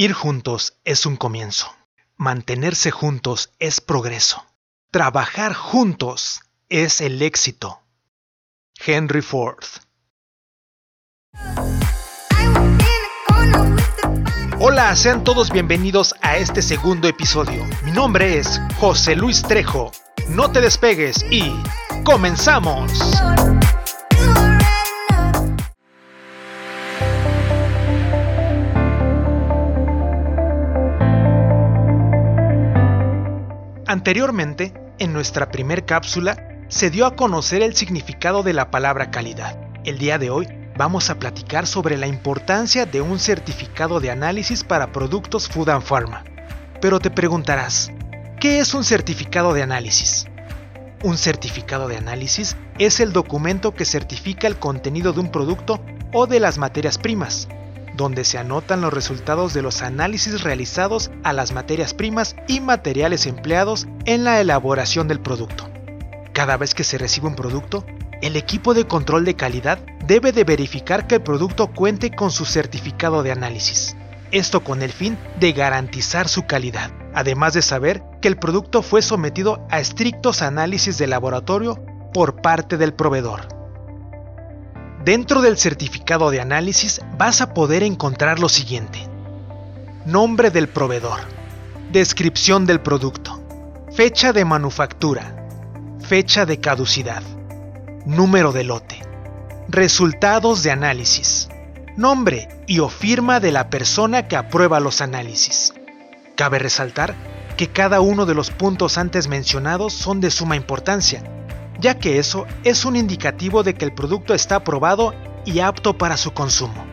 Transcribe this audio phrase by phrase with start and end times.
[0.00, 1.76] Ir juntos es un comienzo.
[2.16, 4.42] Mantenerse juntos es progreso.
[4.90, 7.82] Trabajar juntos es el éxito.
[8.82, 9.62] Henry Ford.
[14.58, 17.62] Hola, sean todos bienvenidos a este segundo episodio.
[17.84, 19.92] Mi nombre es José Luis Trejo.
[20.30, 21.52] No te despegues y
[22.04, 22.90] comenzamos.
[33.90, 39.58] Anteriormente, en nuestra primer cápsula, se dio a conocer el significado de la palabra calidad.
[39.84, 44.62] El día de hoy vamos a platicar sobre la importancia de un certificado de análisis
[44.62, 46.22] para productos Food and Pharma.
[46.80, 47.90] Pero te preguntarás,
[48.38, 50.28] ¿qué es un certificado de análisis?
[51.02, 55.82] Un certificado de análisis es el documento que certifica el contenido de un producto
[56.12, 57.48] o de las materias primas,
[58.00, 63.26] donde se anotan los resultados de los análisis realizados a las materias primas y materiales
[63.26, 65.68] empleados en la elaboración del producto.
[66.32, 67.84] Cada vez que se recibe un producto,
[68.22, 72.46] el equipo de control de calidad debe de verificar que el producto cuente con su
[72.46, 73.94] certificado de análisis.
[74.30, 79.02] Esto con el fin de garantizar su calidad, además de saber que el producto fue
[79.02, 83.59] sometido a estrictos análisis de laboratorio por parte del proveedor.
[85.04, 89.08] Dentro del certificado de análisis vas a poder encontrar lo siguiente.
[90.04, 91.20] Nombre del proveedor.
[91.90, 93.40] Descripción del producto.
[93.94, 95.46] Fecha de manufactura.
[96.00, 97.22] Fecha de caducidad.
[98.04, 99.02] Número de lote.
[99.68, 101.48] Resultados de análisis.
[101.96, 105.72] Nombre y o firma de la persona que aprueba los análisis.
[106.36, 107.14] Cabe resaltar
[107.56, 111.22] que cada uno de los puntos antes mencionados son de suma importancia
[111.80, 115.14] ya que eso es un indicativo de que el producto está aprobado
[115.44, 116.84] y apto para su consumo.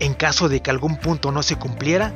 [0.00, 2.14] En caso de que algún punto no se cumpliera,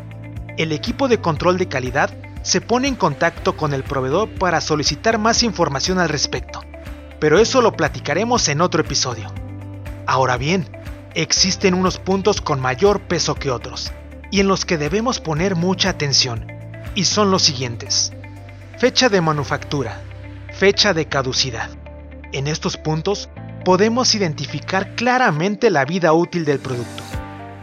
[0.57, 2.11] el equipo de control de calidad
[2.43, 6.61] se pone en contacto con el proveedor para solicitar más información al respecto,
[7.19, 9.31] pero eso lo platicaremos en otro episodio.
[10.07, 10.67] Ahora bien,
[11.15, 13.93] existen unos puntos con mayor peso que otros,
[14.31, 16.47] y en los que debemos poner mucha atención,
[16.95, 18.13] y son los siguientes.
[18.79, 20.01] Fecha de manufactura,
[20.53, 21.71] fecha de caducidad,
[22.33, 23.29] en estos puntos
[23.65, 27.03] podemos identificar claramente la vida útil del producto,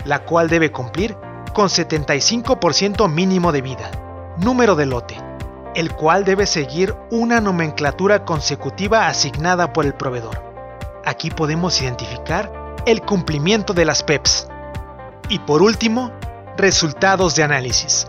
[0.05, 1.15] la cual debe cumplir
[1.53, 3.91] con 75% mínimo de vida.
[4.37, 5.17] Número de lote,
[5.75, 10.41] el cual debe seguir una nomenclatura consecutiva asignada por el proveedor.
[11.05, 12.51] Aquí podemos identificar
[12.85, 14.47] el cumplimiento de las PEPs.
[15.29, 16.11] Y por último,
[16.57, 18.07] resultados de análisis,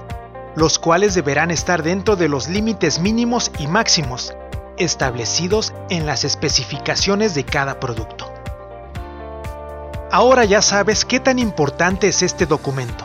[0.56, 4.34] los cuales deberán estar dentro de los límites mínimos y máximos
[4.77, 8.33] establecidos en las especificaciones de cada producto.
[10.11, 13.05] Ahora ya sabes qué tan importante es este documento.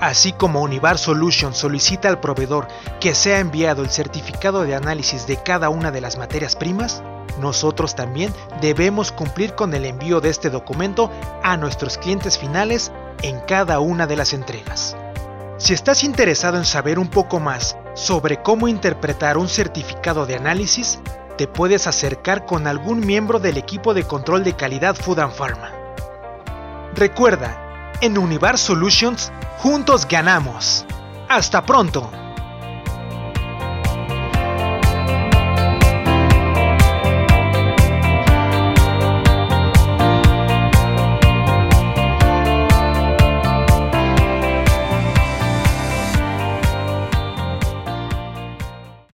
[0.00, 2.68] Así como Univar Solutions solicita al proveedor
[3.00, 7.02] que sea enviado el certificado de análisis de cada una de las materias primas,
[7.40, 11.10] nosotros también debemos cumplir con el envío de este documento
[11.42, 14.96] a nuestros clientes finales en cada una de las entregas.
[15.56, 21.00] Si estás interesado en saber un poco más sobre cómo interpretar un certificado de análisis,
[21.36, 25.72] te puedes acercar con algún miembro del equipo de control de calidad Food and Pharma.
[26.94, 30.86] Recuerda, en Univar Solutions, juntos ganamos.
[31.28, 32.10] ¡Hasta pronto!